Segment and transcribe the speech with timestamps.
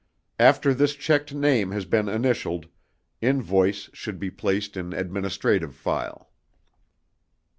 [0.39, 2.67] After this checked name has been initialled,
[3.21, 6.31] invoice should be placed in administrative file.